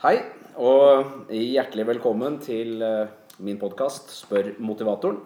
[0.00, 0.14] Hei,
[0.56, 3.10] og hjertelig velkommen til eh,
[3.44, 5.18] min podkast Spør motivatoren.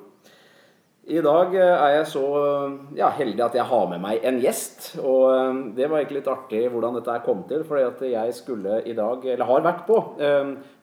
[1.07, 4.43] I dag eh, er jeg så eh, ja, heldig at jeg har med meg en
[4.43, 4.89] gjest.
[4.99, 7.63] Og det var egentlig litt artig hvordan dette kom til.
[7.63, 10.03] fordi at jeg skulle i dag, eller har vært på,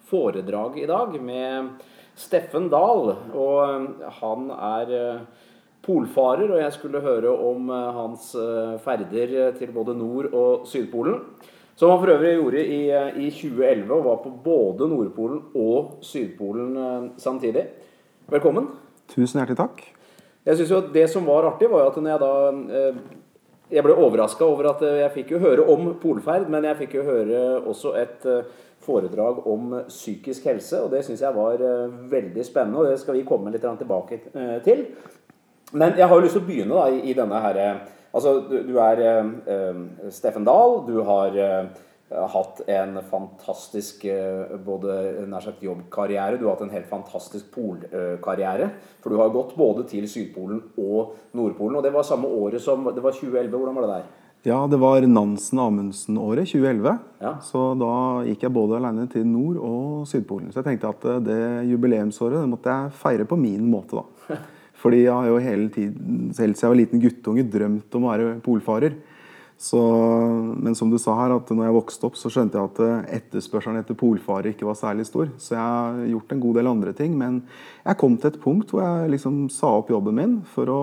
[0.08, 1.72] foredrag i dag med
[2.16, 3.18] Steffen Dahl.
[3.36, 5.00] Og han er
[5.84, 7.68] polfarer, og jeg skulle høre om
[8.00, 8.38] hans
[8.88, 11.26] ferder til både Nord- og Sydpolen.
[11.76, 15.98] Som han for øvrig gjorde i, eh, i 2011, og var på både Nordpolen og
[16.02, 17.66] Sydpolen eh, samtidig.
[18.30, 18.68] Velkommen.
[19.08, 19.82] Tusen hjertelig takk.
[20.46, 22.96] Jeg synes jo Det som var artig, var jo at når jeg da eh,
[23.72, 27.04] Jeg ble overraska over at jeg fikk jo høre om polferd, men jeg fikk jo
[27.04, 28.26] høre også et
[28.84, 31.56] foredrag om psykisk helse, og det syns jeg var
[32.12, 34.20] veldig spennende, og det skal vi komme litt tilbake
[34.66, 34.84] til.
[35.72, 37.68] Men jeg har jo lyst til å begynne da i denne herre
[38.12, 40.82] Altså, du, du er eh, eh, Steffen Dahl.
[40.88, 46.40] Du har eh, hatt en fantastisk eh, både nær sagt jobbkarriere.
[46.40, 48.72] Du har hatt en helt fantastisk polkarriere.
[49.04, 51.80] For du har gått både til Sydpolen og Nordpolen.
[51.80, 53.56] Og det var samme året som Det var 2011.
[53.56, 54.10] Hvordan var det der?
[54.42, 56.96] Ja, det var Nansen-Amundsen-året, 2011.
[57.22, 57.36] Ja.
[57.46, 57.92] Så da
[58.26, 60.50] gikk jeg både alene til Nord- og Sydpolen.
[60.50, 64.40] Så jeg tenkte at det jubileumsåret det måtte jeg feire på min måte, da.
[64.82, 68.14] Fordi jeg har jo hele tiden, selv siden jeg var liten guttunge, drømt om å
[68.14, 68.98] være polfarer.
[69.62, 69.78] Så,
[70.58, 73.18] men som du sa her, at når jeg vokste opp, så skjønte jeg at eh,
[73.20, 75.28] etterspørselen etter polfarer ikke var særlig stor.
[75.38, 77.14] Så jeg har gjort en god del andre ting.
[77.20, 77.44] Men
[77.84, 80.82] jeg kom til et punkt hvor jeg liksom sa opp jobben min for å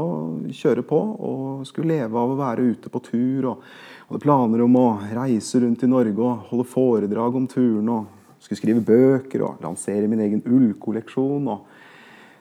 [0.54, 3.50] kjøre på og skulle leve av å være ute på tur.
[3.50, 3.66] og
[4.12, 7.90] hadde planer om å reise rundt i Norge og holde foredrag om turen.
[7.96, 11.50] og Skulle skrive bøker og lansere min egen ullkolleksjon.
[11.50, 11.66] og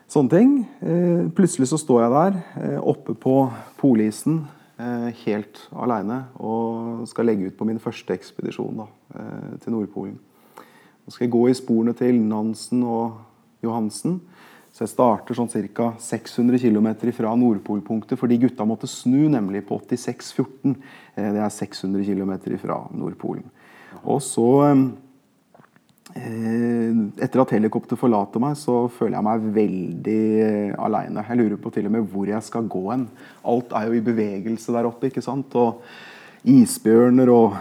[0.08, 0.52] Sånne ting.
[0.80, 3.36] Eh, plutselig så står jeg der eh, oppe på
[3.80, 4.46] polisen
[4.80, 8.88] eh, helt aleine og skal legge ut på min første ekspedisjon da,
[9.64, 10.16] til Nordpolen.
[10.16, 13.18] Nå skal jeg gå i sporene til Nansen og
[13.64, 14.22] Johansen.
[14.72, 15.90] Så jeg starter sånn ca.
[16.00, 20.76] 600 km fra Nordpolpunktet, fordi gutta måtte snu nemlig på 86,14.
[21.18, 23.48] Det er 600 km fra Nordpolen.
[24.06, 24.46] Og så
[26.18, 31.24] etter at helikopteret forlater meg, så føler jeg meg veldig eh, aleine.
[31.28, 33.08] Jeg lurer på til og med hvor jeg skal gå hen.
[33.48, 35.10] Alt er jo i bevegelse der oppe.
[35.10, 35.56] ikke sant?
[35.60, 35.82] Og
[36.48, 37.58] isbjørner og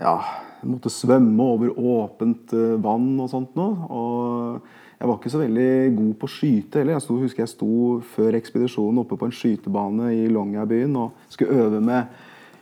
[0.00, 0.16] ja,
[0.60, 3.88] jeg måtte svømme over åpent eh, vann og sånt noe.
[3.90, 6.96] Og jeg var ikke så veldig god på å skyte heller.
[6.96, 7.72] Jeg sto, husker jeg sto
[8.14, 12.14] før ekspedisjonen oppe på en skytebane i Longyearbyen og skulle øve med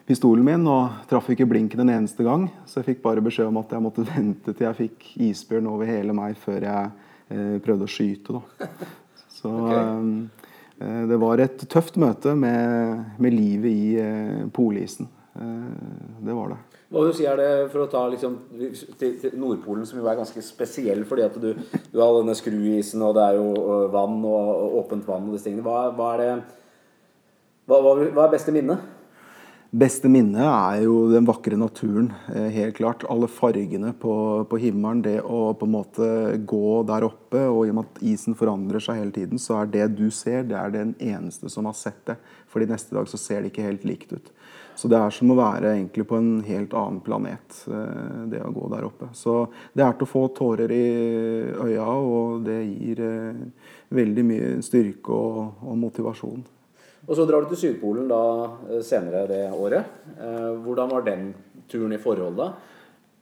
[0.09, 2.49] pistolen min og traff ikke blinken en eneste gang.
[2.67, 5.91] Så jeg fikk bare beskjed om at jeg måtte vente til jeg fikk isbjørn over
[5.91, 6.91] hele meg før jeg
[7.33, 8.41] eh, prøvde å skyte.
[8.41, 8.71] Da.
[9.43, 10.27] Så okay.
[10.83, 15.11] eh, det var et tøft møte med, med livet i eh, polisen.
[15.35, 16.61] Eh, det var det.
[16.93, 18.35] Hva du si er det for å ta liksom,
[19.01, 21.55] til, til, Nordpolen, som jo er ganske spesiell fordi at du,
[21.89, 25.49] du har denne skruisen, og det er jo vann og, og åpent vann og disse
[25.49, 25.65] tingene.
[25.65, 26.35] Hva, hva er det
[27.71, 28.77] hva, hva, er beste minne?
[29.73, 32.11] Beste minnet er jo den vakre naturen.
[32.29, 33.07] Eh, helt klart.
[33.09, 35.01] Alle fargene på, på, himmelen.
[35.01, 36.09] Det å på en måte
[36.45, 37.47] gå der oppe.
[37.49, 40.45] Og i og med at isen forandrer seg hele tiden, så er det du ser,
[40.45, 42.19] det er den eneste som har sett det.
[42.53, 44.31] Fordi neste dag så ser det ikke helt likt ut.
[44.77, 48.53] Så det er som å være egentlig på en helt annen planet, eh, det å
[48.53, 49.09] gå der oppe.
[49.17, 50.87] Så det er til å få tårer i
[51.49, 56.45] øya, og det gir eh, veldig mye styrke og, og motivasjon.
[57.09, 58.23] Og så drar du til Sydpolen da
[58.71, 59.89] eh, senere det året.
[60.19, 61.33] Eh, hvordan var den
[61.71, 62.53] turen i forhold da?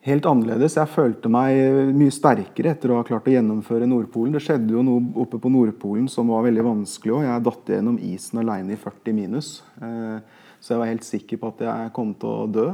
[0.05, 0.79] Helt annerledes.
[0.79, 4.33] Jeg følte meg mye sterkere etter å ha klart å gjennomføre Nordpolen.
[4.33, 7.27] Det skjedde jo noe oppe på Nordpolen som var veldig vanskelig òg.
[7.27, 9.51] Jeg datt gjennom isen alene i 40 minus.
[9.77, 12.67] Eh, så jeg var helt sikker på at jeg kom til å dø.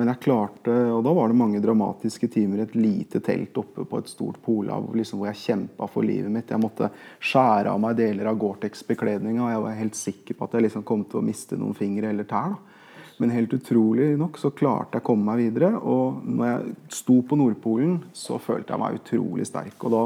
[0.00, 3.84] Men jeg klarte, og da var det mange dramatiske timer i et lite telt oppe
[3.86, 6.50] på et stort polhav liksom, hvor jeg kjempa for livet mitt.
[6.50, 6.90] Jeg måtte
[7.22, 10.86] skjære av meg deler av Gore-Tex-bekledninga, og jeg var helt sikker på at jeg liksom
[10.88, 12.56] kom til å miste noen fingre eller tær.
[12.56, 12.80] Da.
[13.20, 15.74] Men helt utrolig nok så klarte jeg å komme meg videre.
[15.76, 19.76] Og når jeg sto på Nordpolen, så følte jeg meg utrolig sterk.
[19.84, 20.04] Og da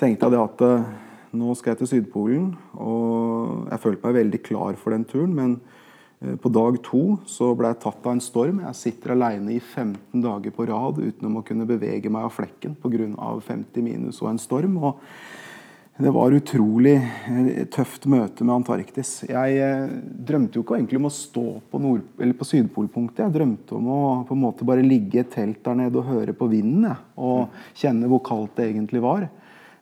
[0.00, 0.86] tenkte jeg at eh,
[1.36, 5.34] nå skal jeg til Sydpolen, og jeg følte meg veldig klar for den turen.
[5.36, 5.58] men
[6.20, 8.62] Eh, på dag to så ble jeg tatt av en storm.
[8.66, 12.78] Jeg sitter aleine i 15 dager på rad uten å kunne bevege meg av flekken
[12.82, 13.34] pga.
[13.48, 14.80] 50 minus og en storm.
[14.82, 15.04] og
[15.98, 19.24] det var utrolig eh, tøft møte med Antarktis.
[19.26, 19.88] Jeg eh,
[20.26, 23.24] drømte jo ikke egentlig om å stå på, nord, på Sydpolpunktet.
[23.24, 26.06] Jeg drømte om å på en måte bare ligge i et telt der nede og
[26.06, 26.86] høre på vinden.
[27.18, 29.26] Og kjenne hvor kaldt det egentlig var.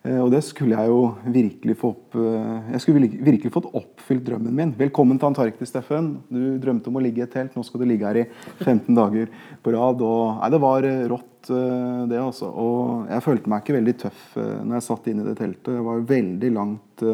[0.07, 1.01] Eh, og det skulle jeg jo
[1.35, 4.75] virkelig få opp eh, Jeg skulle virkelig fått oppfylt drømmen min.
[4.79, 6.13] Velkommen til Antarktis, Steffen.
[6.31, 7.57] Du drømte om å ligge i et telt.
[7.57, 8.27] Nå skal du ligge her i
[8.63, 9.33] 15 dager
[9.63, 10.05] på rad.
[10.07, 11.33] Og, nei, det var eh, rått.
[11.47, 12.49] det, altså.
[12.51, 15.77] Og jeg følte meg ikke veldig tøff når jeg satt inne i det teltet.
[15.77, 17.05] Jeg var veldig langt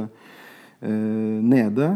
[0.82, 1.86] nede.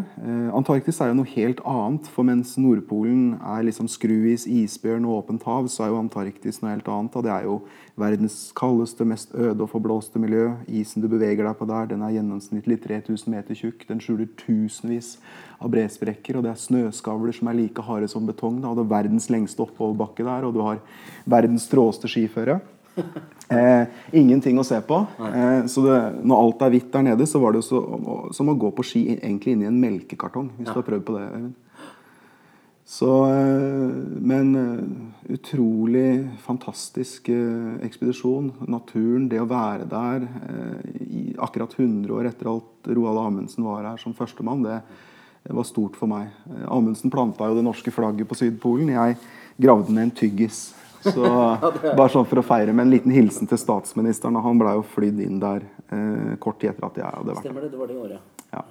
[0.55, 2.07] Antarktis er jo noe helt annet.
[2.15, 6.75] For mens Nordpolen er liksom skruis, isbjørn og åpent hav, så er jo Antarktis noe
[6.77, 7.17] helt annet.
[7.19, 7.57] Og det er jo
[7.99, 10.53] verdens kaldeste, mest øde og forblåste miljø.
[10.69, 13.83] Isen du beveger deg på der, den er gjennomsnittlig 3000 meter tjukk.
[13.89, 15.17] Den skjuler tusenvis
[15.57, 18.61] av bresprekker, og det er snøskavler som er like harde som betong.
[18.63, 18.75] Da.
[18.77, 20.83] Det er verdens lengste oppoverbakke der, og du har
[21.27, 22.61] verdens stråeste skiføre.
[23.47, 23.87] Eh,
[24.19, 24.97] ingenting å se på.
[25.23, 27.79] Eh, så det, når alt er hvitt der nede, så var det så,
[28.35, 30.49] som å gå på ski egentlig inni en melkekartong.
[30.57, 30.75] Hvis ja.
[30.75, 31.29] du har prøvd på det.
[32.87, 38.53] Så, eh, men eh, utrolig fantastisk eh, ekspedisjon.
[38.71, 40.29] Naturen, det å være der
[41.03, 44.79] i akkurat 100 år etter at Roald Amundsen var her som førstemann, det,
[45.43, 46.31] det var stort for meg.
[46.71, 48.95] Amundsen planta jo det norske flagget på Sydpolen.
[48.95, 49.19] Jeg
[49.59, 50.69] gravde ned en tyggis
[51.13, 51.27] så
[51.99, 54.39] bare sånn for å feire med en liten hilsen til statsministeren.
[54.43, 57.67] Han blei jo flydd inn der eh, kort tid etter at jeg hadde vært Stemmer
[57.67, 57.73] det.
[57.75, 58.33] Det var det året.
[58.55, 58.65] Ja.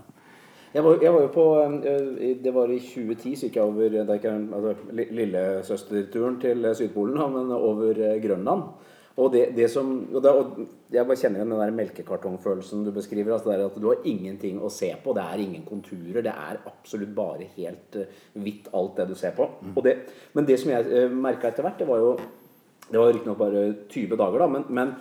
[0.76, 3.94] Jeg var, jeg var, jo på eh, Det var i 2010 så gikk jeg over
[3.96, 4.74] det er ikke, altså,
[5.20, 8.92] lillesøsterturen til Sydpolen, men over eh, Grønland.
[9.16, 10.58] Og det, det som, og da, og
[10.92, 13.34] Jeg bare kjenner igjen den der melkekartongfølelsen du beskriver.
[13.34, 15.14] altså det er at Du har ingenting å se på.
[15.16, 16.22] Det er ingen konturer.
[16.22, 19.48] Det er absolutt bare helt uh, hvitt, alt det du ser på.
[19.62, 19.76] Mm.
[19.84, 19.96] Det,
[20.34, 22.18] men det som jeg uh, eh, merka etter hvert, det var jo
[22.86, 24.92] Det var riktignok bare 20 dager, da, men, men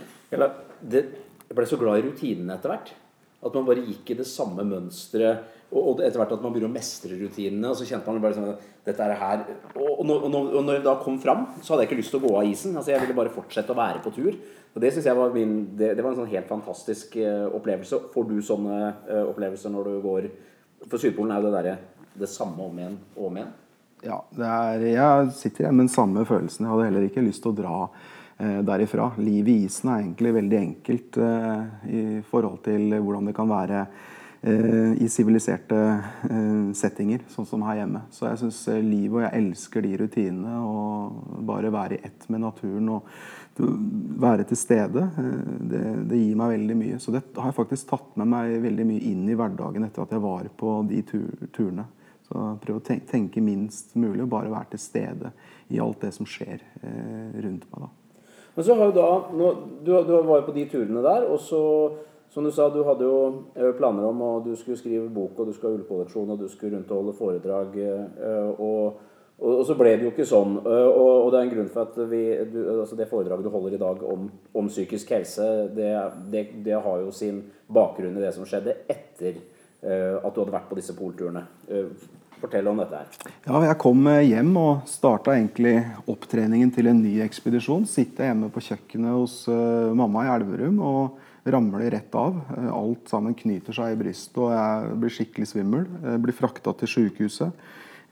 [0.81, 1.03] det,
[1.51, 2.95] jeg ble så glad i rutinene etter hvert.
[3.45, 6.75] At man bare gikk i det samme mønsteret og, etter hvert at man begynner å
[6.75, 7.71] mestre rutinene.
[7.71, 8.53] Og så kjente man bare sånn
[8.85, 9.43] dette er her
[9.81, 12.27] og, når, og når jeg da kom fram, så hadde jeg ikke lyst til å
[12.27, 12.77] gå av isen.
[12.77, 14.37] altså Jeg ville bare fortsette å være på tur.
[14.75, 18.01] Og Det synes jeg var min, det, det var en sånn helt fantastisk uh, opplevelse.
[18.15, 20.31] Får du sånne uh, opplevelser når du går
[20.91, 21.77] For Sydpolen er jo det derre
[22.15, 23.55] det samme om igjen og om igjen.
[24.05, 26.67] Ja, er, jeg sitter igjen med den samme følelsen.
[26.67, 27.79] Jeg hadde heller ikke lyst til å dra
[28.37, 29.13] derifra.
[29.23, 33.85] Livet i isen er egentlig veldig enkelt eh, i forhold til hvordan det kan være
[34.47, 35.77] Eh, i siviliserte
[36.31, 38.03] eh, settinger, sånn som her hjemme.
[38.13, 40.59] Så jeg syns eh, livet og jeg elsker de rutinene.
[40.69, 43.09] Og bare være i ett med naturen og
[44.21, 45.81] være til stede, det,
[46.11, 47.01] det, gir meg veldig mye.
[47.01, 50.13] Så det har jeg faktisk tatt med meg veldig mye inn i hverdagen etter at
[50.13, 51.89] jeg var på de tur turene.
[52.29, 55.33] Så prøve å tenke, minst mulig og bare være til stede
[55.73, 57.87] i alt det som skjer eh, rundt meg.
[57.87, 57.95] da.
[58.55, 59.53] Men så har jo da, nå,
[59.83, 61.63] du, du var jo på de turene der, og så
[62.35, 63.19] som du sa, du hadde jo
[63.55, 66.49] eh, planer om at du skulle skrive bok, og du skulle ha ullkolleksjon, og du
[66.51, 67.77] skulle rundt og holde foredrag.
[67.79, 68.97] Eh, og,
[69.39, 70.57] og, og, så ble det jo ikke sånn.
[70.59, 73.53] Eh, og, og det er en grunn for at vi, du, altså det foredraget du
[73.55, 75.47] holder i dag om, om psykisk helse,
[75.79, 75.93] det,
[76.33, 77.39] det, det, har jo sin
[77.71, 79.39] bakgrunn i det som skjedde etter
[79.85, 81.43] at du hadde vært på disse polturene.
[82.45, 83.35] Fortell om dette her.
[83.49, 87.89] Ja, Jeg kom hjem og starta egentlig opptreningen til en ny ekspedisjon.
[87.89, 89.39] Sitte hjemme på kjøkkenet hos
[89.97, 90.83] mamma i Elverum.
[90.85, 92.41] og ramler rett av.
[92.57, 95.87] Eh, alt sammen knyter seg i brystet, og jeg blir skikkelig svimmel.
[96.03, 97.65] Jeg blir frakta til sykehuset.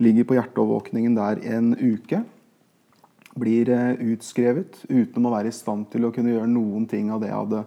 [0.02, 2.23] Ligger på hjerteovervåkningen der en uke.
[3.38, 7.23] Blir eh, utskrevet uten å være i stand til å kunne gjøre noen ting av
[7.23, 7.64] det jeg hadde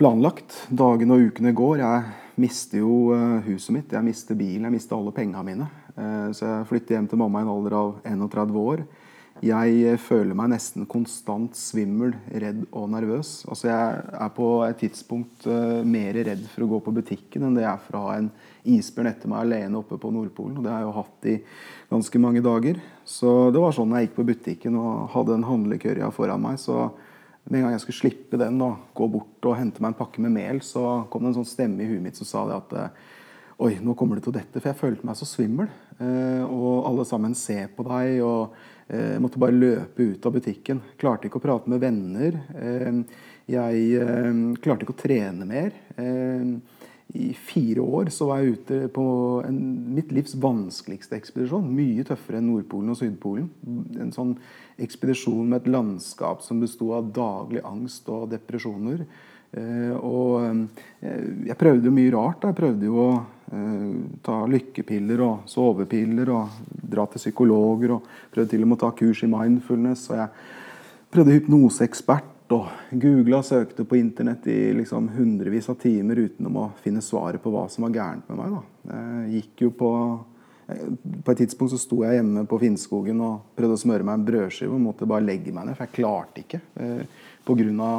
[0.00, 0.64] planlagt.
[0.74, 1.84] Dagene og ukene går.
[1.84, 5.70] Jeg mister jo eh, huset mitt, jeg mister bilen, jeg mister alle pengene mine.
[5.96, 8.84] Så jeg flytter hjem til mamma i en alder av 31 år.
[9.40, 13.46] Jeg føler meg nesten konstant svimmel, redd og nervøs.
[13.48, 17.56] Altså jeg er på et tidspunkt uh, mer redd for å gå på butikken enn
[17.56, 18.28] det jeg er for å ha en
[18.68, 20.58] isbjørn etter meg alene oppe på Nordpolen.
[20.58, 21.36] Og det har jeg jo hatt i
[21.94, 22.82] ganske mange dager.
[23.08, 26.60] Så det var sånn jeg gikk på butikken og hadde en handlekørja foran meg.
[26.60, 26.90] Så
[27.46, 30.20] med en gang jeg skulle slippe den, da, gå bort og hente meg en pakke
[30.20, 32.76] med mel, så kom det en sånn stemme i huet mitt som sa det at
[33.60, 34.60] Oi, nå kommer det til å dette.
[34.60, 35.68] For jeg følte meg så svimmel.
[36.00, 38.20] Uh, og alle sammen ser på deg.
[38.24, 38.54] og
[38.90, 40.80] jeg eh, måtte bare løpe ut av butikken.
[40.98, 42.40] Klarte ikke å prate med venner.
[42.58, 42.96] Eh,
[43.50, 45.76] jeg eh, klarte ikke å trene mer.
[47.10, 49.04] I fire år så var jeg ute på
[49.46, 49.60] en,
[49.94, 51.70] mitt livs vanskeligste ekspedisjon.
[51.74, 53.48] Mye tøffere enn Nordpolen og Sydpolen.
[53.98, 54.36] En sånn
[54.82, 59.06] ekspedisjon med et landskap som besto av daglig angst og depresjoner.
[59.50, 60.44] Eh, og
[61.02, 62.46] eh, jeg prøvde jo mye rart.
[62.46, 63.86] Jeg prøvde jo å eh,
[64.24, 67.96] ta lykkepiller og sovepiller og dra til psykologer.
[67.96, 70.08] og Prøvde til og med å ta kurs i mindfulness.
[70.10, 70.28] og Jeg
[71.10, 72.66] prøvde hypnoseekspert og
[72.98, 77.52] googla og søkte på internett i liksom hundrevis av timer uten å finne svaret på
[77.54, 78.56] hva som var gærent med meg.
[78.56, 79.02] Da.
[79.20, 79.90] Jeg gikk jo på
[81.24, 84.26] på et tidspunkt så sto jeg hjemme på Finnskogen og prøvde å smøre meg en
[84.26, 86.60] brødskive og måtte bare legge meg ned, for jeg klarte ikke
[87.46, 87.92] pga.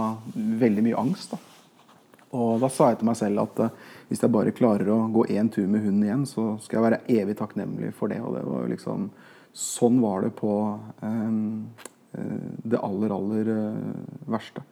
[0.61, 1.33] veldig mye angst.
[1.33, 1.39] Da.
[2.37, 3.73] Og da sa jeg til meg selv at uh,
[4.07, 7.01] hvis jeg bare klarer å gå én tur med hunden igjen, så skal jeg være
[7.21, 8.21] evig takknemlig for det.
[8.23, 9.11] Og det var liksom
[9.51, 10.51] Sånn var det på
[11.03, 11.65] um,
[12.15, 13.49] det aller, aller
[14.31, 14.63] verste.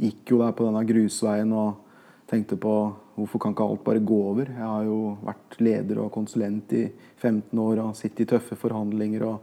[0.00, 1.82] Gikk jo der på denne grusveien og
[2.30, 2.72] tenkte på
[3.14, 4.48] hvorfor kan ikke alt bare gå over?
[4.50, 6.84] Jeg har jo vært leder og konsulent i
[7.20, 9.36] 15 år og sittet i tøffe forhandlinger og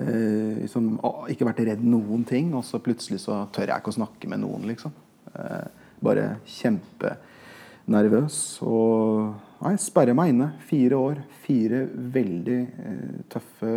[0.00, 0.96] eh, liksom,
[1.32, 2.50] ikke vært redd noen ting.
[2.58, 4.94] Og så plutselig så tør jeg ikke å snakke med noen, liksom.
[5.32, 5.68] Eh,
[6.02, 6.26] bare
[6.58, 8.40] kjempenervøs.
[8.66, 10.50] Og nei, sperrer meg inne.
[10.66, 11.22] Fire år.
[11.44, 11.84] Fire
[12.18, 13.76] veldig eh, tøffe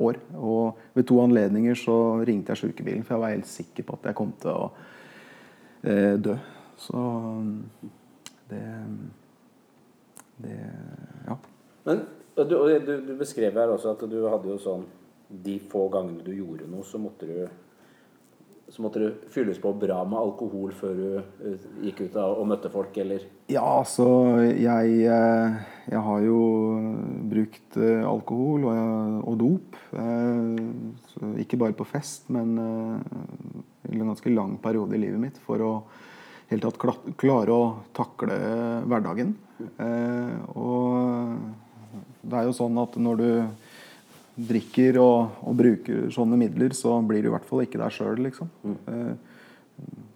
[0.00, 0.18] år.
[0.40, 4.10] Og ved to anledninger så ringte jeg sykebilen, for jeg var helt sikker på at
[4.10, 4.66] jeg kom til å
[5.84, 6.36] eh, dø.
[6.76, 7.00] Så
[8.48, 8.62] det
[10.36, 10.58] Det
[11.26, 11.38] Ja.
[11.84, 14.86] Men du, du, du beskrev her også at du hadde jo sånn
[15.28, 17.36] De få gangene du gjorde noe, så måtte du
[18.68, 22.70] så måtte du fylles på bra med alkohol før du uh, gikk ut og møtte
[22.72, 23.26] folk, eller?
[23.52, 24.06] Ja, altså
[24.40, 25.58] Jeg, eh,
[25.92, 26.38] jeg har jo
[27.28, 29.76] brukt uh, alkohol og, og dop.
[31.12, 35.72] Så ikke bare på fest, men en ganske lang periode i livet mitt for å
[36.54, 37.64] helt tatt klare å
[37.96, 38.38] takle
[38.88, 39.34] hverdagen.
[39.60, 41.36] Eh, og
[42.24, 43.28] det er jo sånn at når du
[44.34, 48.22] drikker og, og, bruker sånne midler, så blir du i hvert fall ikke deg sjøl,
[48.26, 48.50] liksom.
[48.90, 49.14] Eh,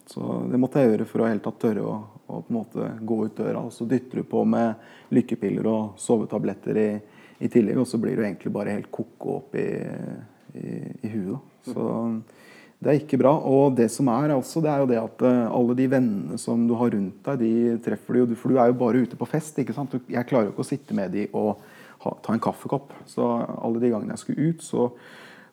[0.08, 1.94] så det måtte jeg gjøre for å helt tatt tørre å,
[2.26, 3.62] å, på en måte gå ut døra.
[3.68, 6.88] Og så dytter du på med lykkepiller og sovetabletter i,
[7.44, 9.68] i tillegg, og så blir du egentlig bare helt ko-ko opp i,
[10.56, 11.44] i, i huet.
[11.68, 11.84] Så
[12.78, 13.32] det er ikke bra.
[13.42, 16.62] Og det som er altså, det er jo det at eh, alle de vennene som
[16.68, 19.26] du har rundt deg, de treffer du jo For du er jo bare ute på
[19.26, 19.58] fest.
[19.58, 19.96] ikke sant?
[20.06, 21.56] Jeg klarer jo ikke å sitte med de og
[22.04, 22.94] ha, ta en kaffekopp.
[23.10, 24.86] Så alle de gangene jeg skulle ut, så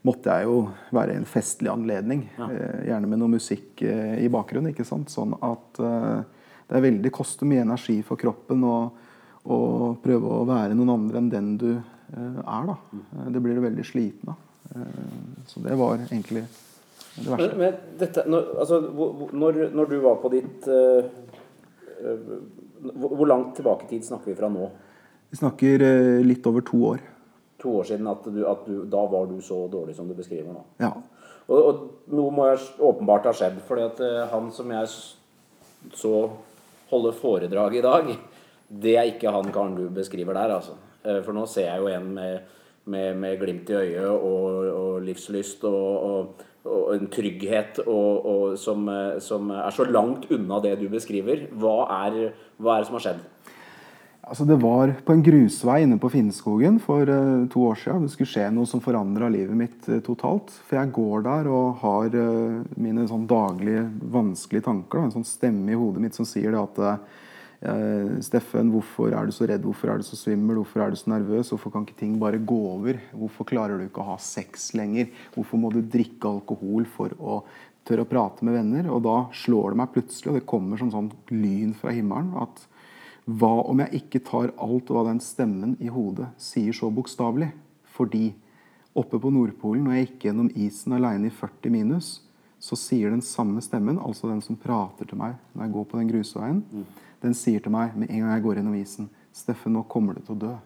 [0.06, 0.60] måtte jeg jo
[0.94, 2.28] være en festlig anledning.
[2.38, 2.50] Ja.
[2.52, 4.76] Eh, gjerne med noe musikk eh, i bakgrunnen.
[4.76, 5.10] ikke sant?
[5.10, 8.78] Sånn at det er veldig koster mye energi for kroppen å,
[9.50, 9.58] å,
[10.02, 12.70] prøve å være noen andre enn den du er.
[12.70, 12.78] da.
[12.94, 13.34] Mm.
[13.34, 14.46] Det blir du veldig sliten av.
[15.50, 16.46] så det var egentlig
[17.16, 17.38] det.
[17.38, 18.80] Men, men dette, når, altså,
[19.32, 21.06] når, når, du var på ditt uh,
[23.00, 24.70] hvor, langt tilbake i tid snakker vi fra nå?
[25.32, 27.04] Vi snakker uh, litt over to år.
[27.64, 30.52] To år siden at, du, at du, da var du så dårlig som du beskriver
[30.52, 30.66] nå?
[30.84, 30.92] Ja.
[31.46, 34.92] Og, og noe må jeg åpenbart ha skjedd, fordi at uh, han som jeg
[35.96, 36.16] så
[36.90, 38.12] holde foredrag i dag,
[38.68, 40.76] det er ikke han karen du beskriver der, altså.
[41.06, 42.54] For nå ser jeg jo en med,
[42.90, 48.88] med, med glimt i øyet og, og livslyst og, og og en trygghet og, som,
[48.90, 51.48] eh, som, er så langt unna det du beskriver.
[51.54, 53.24] Hva er, hva er det som har skjedd?
[54.26, 58.08] Altså det var på en grusvei inne på Finnskogen for uh, to år siden.
[58.08, 60.50] Det skulle skje noe som forandra livet mitt uh, totalt.
[60.66, 62.18] For jeg går der og har
[62.74, 65.04] mine sånn daglige vanskelige tanker.
[65.04, 67.22] En sånn stemme i hodet mitt som sier det at Eh,
[67.64, 69.64] Steffen, hvorfor er du så redd?
[69.64, 70.60] Hvorfor er du så svimmel?
[70.60, 71.50] Hvorfor er du så nervøs?
[71.54, 73.00] Hvorfor kan ikke ting bare gå over?
[73.16, 75.08] Hvorfor klarer du ikke å ha sex lenger?
[75.36, 77.40] Hvorfor må du drikke alkohol for å
[77.88, 78.90] tørre å prate med venner?
[78.92, 82.66] Og da slår det meg plutselig, og det kommer som sånn lyn fra himmelen, at
[83.26, 87.50] hva om jeg ikke tar alt hva den stemmen i hodet sier så bokstavelig?
[87.96, 88.28] Fordi
[88.96, 92.12] oppe på Nordpolen, når jeg gikk gjennom isen aleine i 40 minus,
[92.62, 96.00] så sier den samme stemmen, altså den som prater til meg når jeg går på
[96.00, 96.86] den grusveien, mm
[97.22, 100.22] den sier til meg med en gang jeg går gjennom isen 'Steffen, nå kommer du
[100.22, 100.60] til å dø'.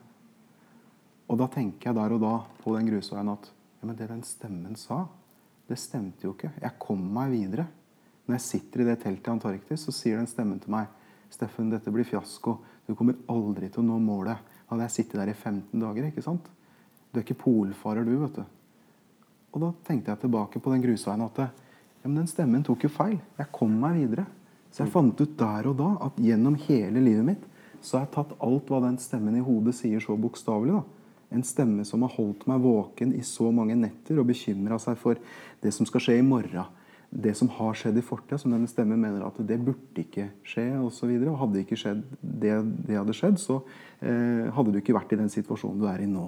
[1.29, 4.23] Og da tenker jeg der og da på den grusveien at ja, men det den
[4.23, 5.07] stemmen sa,
[5.67, 6.51] det stemte jo ikke.
[6.61, 7.67] Jeg kom meg videre.
[8.27, 10.87] Når jeg sitter i det teltet i Antarktis, så sier den stemmen til meg
[11.29, 12.59] 'Steffen, dette blir fiasko.
[12.87, 16.21] Du kommer aldri til å nå målet.' Hadde jeg sittet der i 15 dager, ikke
[16.21, 16.45] sant?
[17.09, 18.43] Du er ikke polfarer, du, vet du.
[19.49, 21.47] Og da tenkte jeg tilbake på den grusveien at ja,
[22.03, 23.17] men den stemmen tok jo feil.
[23.39, 24.27] Jeg kom meg videre.
[24.69, 27.45] Så jeg fant ut der og da at gjennom hele livet mitt
[27.81, 30.81] så har jeg tatt alt hva den stemmen i hodet sier, så bokstavelig.
[31.31, 35.19] En stemme som har holdt meg våken i så mange netter og bekymra seg for
[35.63, 36.75] det som skal skje i morgen.
[37.09, 40.67] Det som har skjedd i fortida, som denne stemmen mener at det burde ikke skje.
[40.77, 42.53] Og, så og hadde ikke skjedd det,
[42.85, 43.61] det hadde skjedd, så
[44.03, 46.27] eh, hadde du ikke vært i den situasjonen du er i nå.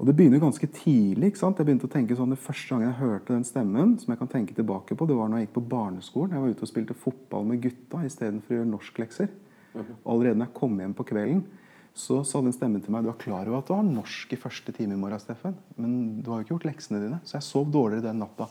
[0.00, 1.28] Og Det begynner ganske tidlig.
[1.28, 1.58] ikke sant?
[1.60, 4.28] Jeg begynte å tenke sånn, Det første gang jeg hørte den stemmen, som jeg kan
[4.32, 6.32] tenke tilbake på, det var når jeg gikk på barneskolen.
[6.32, 9.28] Jeg var ute og spilte fotball med gutta istedenfor å gjøre norsklekser.
[9.74, 9.96] Og mhm.
[10.06, 11.44] allerede når jeg kom hjem på kvelden,
[11.92, 14.40] så sa den stemmen til meg du er klar over at du har norsk i
[14.40, 17.20] første time i morgen, Steffen, men du har jo ikke gjort leksene dine.
[17.26, 18.48] Så jeg sov dårligere den natta.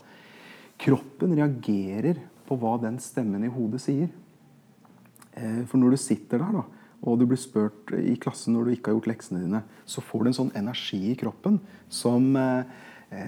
[0.80, 4.12] Kroppen reagerer på hva den stemmen i hodet sier.
[5.34, 6.66] Eh, for når du sitter der da,
[7.02, 10.24] og du blir spurt i klassen når du ikke har gjort leksene dine, så får
[10.24, 12.64] du en sånn energi i kroppen som eh,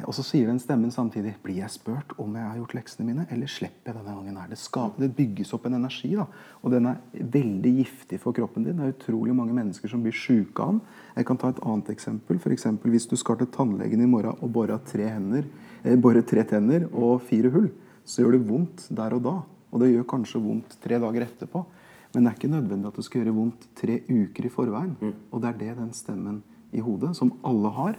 [0.05, 3.23] og så sier den stemmen samtidig Blir jeg spurt om jeg har gjort leksene mine,
[3.33, 4.49] eller slipper jeg denne gangen her?
[4.51, 6.27] Det, skal, det bygges opp en energi, da.
[6.61, 6.99] Og den er
[7.33, 8.77] veldig giftig for kroppen din.
[8.77, 10.83] Det er utrolig mange mennesker som blir sjuke av den.
[11.17, 12.37] Jeg kan ta et annet eksempel.
[12.37, 12.67] F.eks.
[12.85, 15.49] hvis du skal til tannlegen i morgen og bore tre, hender,
[15.81, 17.71] eh, bore tre tenner og fire hull,
[18.05, 19.35] så gjør det vondt der og da.
[19.71, 21.65] Og det gjør kanskje vondt tre dager etterpå.
[22.11, 24.95] Men det er ikke nødvendig at det skal gjøre vondt tre uker i forveien.
[24.99, 25.13] Mm.
[25.31, 26.41] Og det er det den stemmen
[26.71, 27.97] i hodet, som alle har,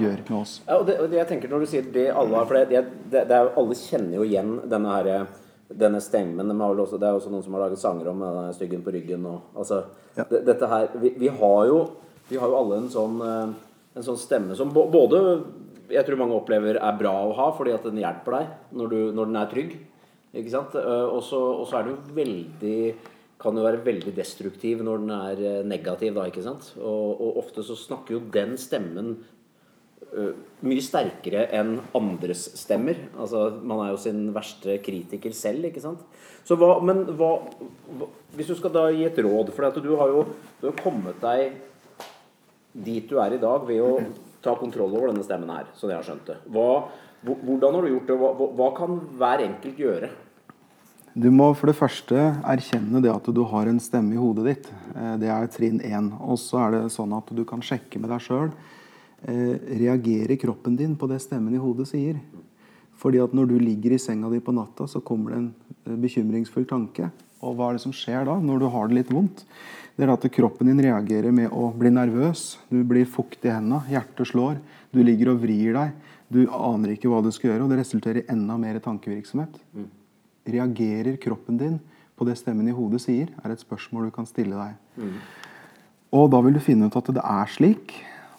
[0.00, 0.58] gjør med oss.
[0.66, 2.82] Ja, og det, og det jeg tenker Når du sier det alle har For det,
[3.10, 5.26] det, det er, alle kjenner jo igjen denne, her,
[5.72, 6.52] denne stemmen.
[6.52, 9.24] De også, det er også noen som har laget sanger om denne styggen på ryggen.
[9.28, 9.82] Og, altså,
[10.18, 10.28] ja.
[10.34, 11.78] dette her, vi, vi, har jo,
[12.28, 13.56] vi, har jo, alle en sånn, eh,
[13.96, 15.24] en sånn stemme som både
[15.92, 19.00] jeg tror mange opplever er bra å ha fordi at den hjelper deg når, du,
[19.16, 19.74] når den er trygg.
[20.34, 20.76] Ikke sant?
[20.76, 21.40] Eh, og så
[21.78, 22.78] er det jo veldig
[23.40, 26.14] kan jo være veldig destruktiv når den er eh, negativ.
[26.16, 26.72] da, ikke sant?
[26.78, 29.14] Og, og ofte så snakker jo den stemmen
[30.14, 30.32] uh,
[30.64, 33.00] mye sterkere enn andres stemmer.
[33.18, 36.04] Altså, Man er jo sin verste kritiker selv, ikke sant.
[36.46, 37.36] Så hva, Men hva,
[37.98, 40.26] hva Hvis du skal da gi et råd For du har jo
[40.60, 41.54] du har kommet deg
[42.74, 44.00] dit du er i dag ved å
[44.42, 46.34] ta kontroll over denne stemmen her, sånn jeg har skjønt det.
[46.50, 46.88] Hva,
[47.22, 48.16] hvordan har du gjort det?
[48.18, 50.10] Hva, hva kan hver enkelt gjøre?
[51.14, 54.64] Du må for det første erkjenne det at du har en stemme i hodet ditt.
[54.98, 56.08] Eh, det er trinn én.
[56.18, 58.50] Og så er det sånn at du kan sjekke med deg sjøl.
[59.22, 62.18] Eh, reagerer kroppen din på det stemmen i hodet sier?
[62.98, 65.48] Fordi at når du ligger i senga di på natta, så kommer det en
[65.86, 67.12] eh, bekymringsfull tanke.
[67.46, 69.46] Og hva er det som skjer da, når du har det litt vondt?
[69.94, 72.56] Det er at kroppen din reagerer med å bli nervøs.
[72.74, 74.58] Du blir fuktig i hendene, hjertet slår,
[74.90, 76.14] du ligger og vrir deg.
[76.26, 79.62] Du aner ikke hva du skal gjøre, og det resulterer i enda mer tankevirksomhet.
[80.44, 81.78] Reagerer kroppen din
[82.14, 84.76] på det stemmen i hodet sier, er et spørsmål du kan stille deg.
[85.00, 85.16] Mm.
[86.14, 87.94] Og da vil du finne ut at det er slik.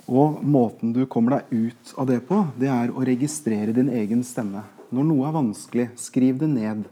[0.05, 4.21] Og måten du kommer deg ut av det på, det er å registrere din egen
[4.23, 4.61] stemme.
[4.93, 6.85] Når noe er vanskelig, skriv det ned.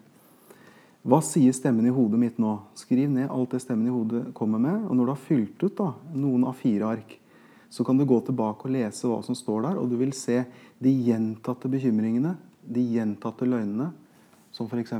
[1.03, 2.55] Hva sier stemmen i hodet mitt nå?
[2.79, 4.85] Skriv ned alt det stemmen i hodet kommer med.
[4.87, 7.17] Og når du har fylt ut da, noen av fire ark,
[7.73, 10.43] så kan du gå tilbake og lese hva som står der, og du vil se
[10.83, 13.91] de gjentatte bekymringene, de gjentatte løgnene,
[14.53, 14.93] som f.eks.: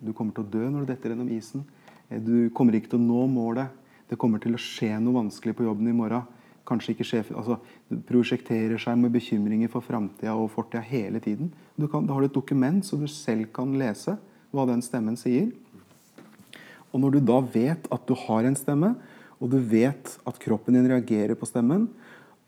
[0.00, 1.64] Du kommer til å dø når du detter gjennom isen.
[2.08, 3.72] Eh, du kommer ikke til å nå målet.
[4.08, 6.26] Det kommer til å skje noe vanskelig på jobben i morgen.
[6.68, 11.52] Kanskje ikke sjef, altså, Du prosjekterer seg med bekymringer for framtida og fortida hele tiden.
[11.90, 14.18] Kan, da har du et dokument så du selv kan lese
[14.52, 15.48] hva den stemmen sier.
[16.92, 18.94] Og når du da vet at du har en stemme,
[19.40, 21.88] og du vet at kroppen din reagerer på stemmen,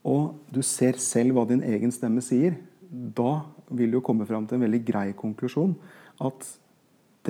[0.04, 2.56] og du ser selv hva din egen stemme sier,
[2.90, 5.76] da vil du komme fram til en veldig grei konklusjon
[6.20, 6.46] at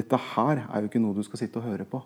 [0.00, 2.02] dette her er jo ikke noe du skal sitte og høre på.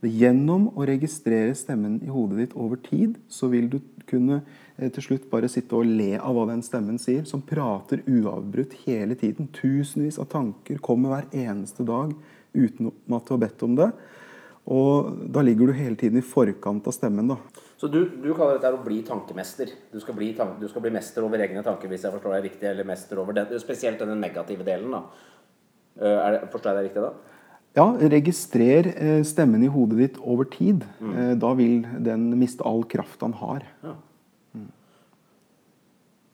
[0.00, 4.38] Gjennom å registrere stemmen i hodet ditt over tid, så vil du kunne
[4.78, 8.78] eh, til slutt bare sitte og le av hva den stemmen sier, som prater uavbrutt
[8.86, 9.50] hele tiden.
[9.52, 12.14] Tusenvis av tanker kommer hver eneste dag
[12.56, 13.90] uten at du har bedt om det.
[14.70, 17.34] Og da ligger du hele tiden i forkant av stemmen.
[17.34, 17.36] da.
[17.80, 19.72] Så du, du kaller dette å bli tankemester.
[19.92, 22.48] Du skal bli, tank, du skal bli, mester over egne tanker, hvis jeg forstår deg
[22.48, 24.96] riktig, eller mester over den, spesielt den negative delen.
[24.96, 25.04] da.
[25.98, 27.10] Eh, det, forstår jeg det riktig da?
[27.78, 30.84] Ja, registrer eh, stemmen i hodet ditt over tid.
[30.98, 31.10] Mm.
[31.14, 33.66] Eh, da vil den miste all kraft han har.
[33.84, 33.96] Ja.
[34.58, 34.70] Mm.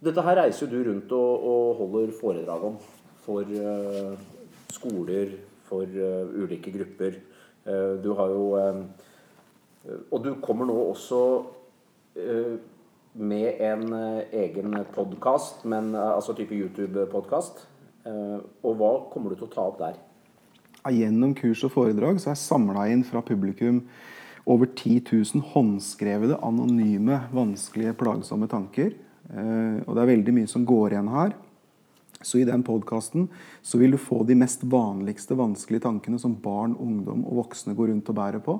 [0.09, 2.79] Dette her reiser jo du rundt og, og holder foredrag om
[3.27, 4.12] for uh,
[4.71, 5.33] skoler,
[5.66, 7.16] for uh, ulike grupper.
[7.66, 8.45] Uh, du har jo
[10.11, 11.19] Og du kommer nå også
[13.14, 13.85] med en
[14.35, 17.61] egen podkast, altså type YouTube-podkast.
[18.07, 19.97] Eh, og hva kommer du til å ta opp der?
[20.87, 23.81] Gjennom kurs og foredrag så er jeg samla inn fra publikum
[24.47, 28.95] over 10 000 håndskrevede, anonyme, vanskelige, plagsomme tanker.
[29.27, 31.35] Eh, og det er veldig mye som går igjen her.
[32.25, 33.27] Så i den podkasten
[33.77, 38.09] vil du få de mest vanligste vanskelige tankene som barn, ungdom og voksne går rundt
[38.11, 38.57] og bærer på.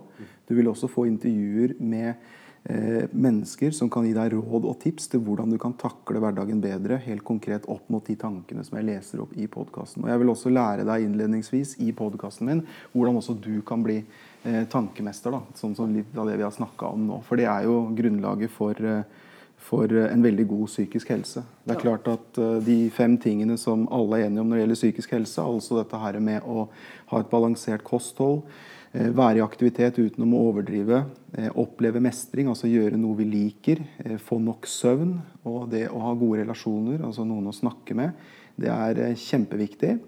[0.47, 2.19] Du vil også få intervjuer med
[2.67, 6.99] mennesker som kan gi deg råd og tips til hvordan du kan takle hverdagen bedre,
[7.05, 10.07] helt konkret opp mot de tankene som jeg leser opp i podkasten.
[10.11, 14.65] Jeg vil også lære deg innledningsvis i podkasten min hvordan også du kan bli eh,
[14.73, 15.37] tankemester.
[15.37, 17.23] Da, sånn som litt av det vi har snakka om nå.
[17.29, 19.27] For det er jo grunnlaget for, eh,
[19.67, 21.47] for en veldig god psykisk helse.
[21.63, 24.83] Det er klart at De fem tingene som alle er enige om når det gjelder
[24.83, 26.69] psykisk helse, altså dette her med å
[27.13, 31.03] ha et balansert kosthold, Eh, være i aktivitet uten å overdrive.
[31.37, 33.83] Eh, oppleve mestring, altså gjøre noe vi liker.
[34.05, 35.17] Eh, få nok søvn.
[35.49, 38.29] Og det å ha gode relasjoner, altså noen å snakke med.
[38.57, 39.99] Det er kjempeviktig.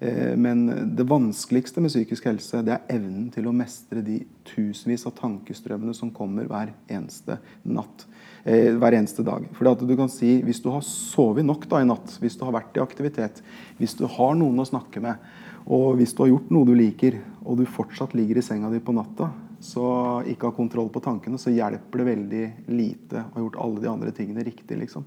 [0.00, 5.08] Eh, men det vanskeligste med psykisk helse det er evnen til å mestre de tusenvis
[5.10, 8.06] av tankestrømmene som kommer hver eneste natt.
[8.44, 9.48] Eh, hver eneste dag.
[9.58, 12.54] For du kan si, Hvis du har sovet nok da i natt, hvis du har
[12.54, 13.42] vært i aktivitet,
[13.78, 15.16] hvis du har noen å snakke med,
[15.66, 18.80] og hvis du har gjort noe du liker, og du fortsatt ligger i senga di
[18.84, 19.86] på natta, så
[20.28, 23.90] ikke har kontroll på tankene, så hjelper det veldig lite å ha gjort alle de
[23.90, 24.78] andre tingene riktig.
[24.78, 25.06] liksom.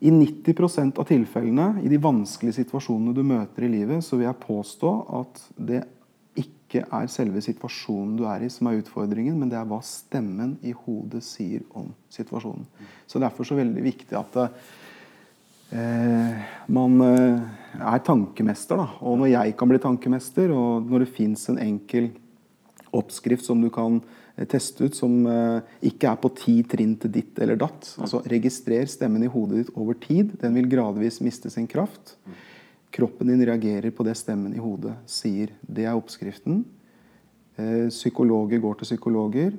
[0.00, 4.44] I 90% av tilfellene i de vanskelige situasjonene du møter i livet, så vil jeg
[4.46, 5.82] påstå at det
[6.38, 10.54] ikke er selve situasjonen du er i som er utfordringen, men det er hva stemmen
[10.62, 12.68] i hodet sier om situasjonen.
[13.10, 14.38] Så Derfor så veldig viktig at
[15.70, 17.42] man eh,
[17.78, 18.80] er tankemester.
[18.80, 18.86] Da.
[19.04, 22.12] Og når jeg kan bli tankemester, og når det fins en enkel
[22.96, 24.00] oppskrift som du kan
[24.38, 27.92] Eh, teste ut som eh, ikke er på ti trinn til ditt eller datt.
[27.98, 30.36] Altså Registrer stemmen i hodet ditt over tid.
[30.40, 32.14] Den vil gradvis miste sin kraft.
[32.94, 35.52] Kroppen din reagerer på det stemmen i hodet sier.
[35.60, 36.62] Det er oppskriften.
[37.58, 39.52] Eh, psykologer går til psykologer.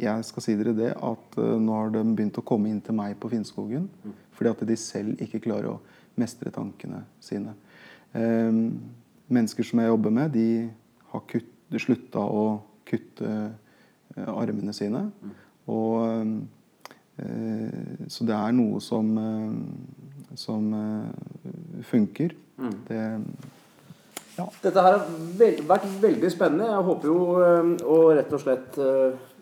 [0.00, 3.14] Jeg skal si dere det at nå har de begynt å komme inn til meg
[3.22, 3.88] på Finnskogen.
[4.34, 5.80] Fordi at de selv ikke klarer å
[6.18, 7.54] mestre tankene sine.
[8.14, 10.70] Mennesker som jeg jobber med, de
[11.14, 12.44] har slutta å
[12.88, 15.06] kutte eh, armene sine.
[15.70, 16.30] Og,
[17.18, 20.70] eh, så det er noe som, eh, som
[21.88, 22.34] funker.
[22.58, 22.74] Mm.
[22.88, 23.02] Det,
[24.36, 24.48] ja.
[24.62, 26.70] Dette her har vært veldig spennende.
[26.70, 27.18] Jeg håper jo
[27.94, 28.78] å rett og slett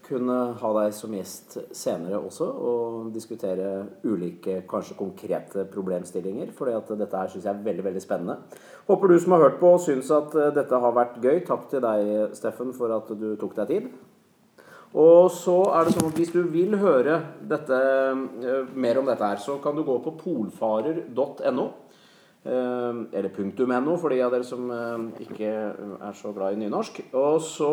[0.06, 3.70] kunne ha deg som gjest senere også og diskutere
[4.04, 6.52] ulike, kanskje konkrete problemstillinger.
[6.56, 8.38] For dette her syns jeg er veldig veldig spennende.
[8.88, 11.42] Håper du som har hørt på, syns at eh, dette har vært gøy.
[11.46, 13.92] Takk til deg, Steffen, for at du tok deg tid.
[14.98, 17.78] Og så er det sånn at Hvis du vil høre dette,
[18.42, 21.68] eh, mer om dette, her, så kan du gå på polfarer.no.
[22.42, 24.66] Eh, eller punktum.no, for de av dere som
[25.22, 27.04] ikke er så glad i nynorsk.
[27.14, 27.72] Og så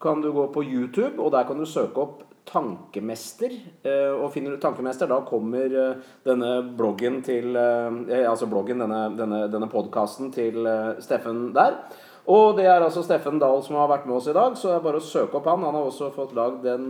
[0.00, 3.50] kan du gå på YouTube, og der kan du søke opp Tankemester.
[3.82, 9.08] Eh, og finner du Tankemester, da kommer eh, denne bloggen til eh, Altså bloggen, denne,
[9.18, 10.68] denne, denne podkasten til
[11.02, 11.80] Steffen der.
[12.30, 14.78] Og det er altså Steffen Dahl som har vært med oss i dag, så det
[14.80, 15.62] er bare å søke opp han.
[15.62, 16.88] Han har også fått lagd den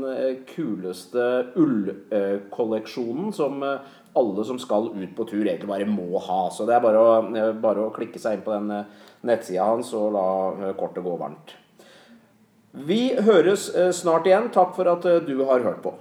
[0.49, 1.27] kuleste
[1.61, 6.47] ullkolleksjonen som alle som skal ut på tur, egentlig bare må ha.
[6.49, 8.73] Så det er bare å, bare å klikke seg inn på den
[9.29, 11.59] nettsida hans og la kortet gå varmt.
[12.77, 14.51] Vi høres eh, snart igjen.
[14.53, 15.95] Takk for at eh, du har hørt på.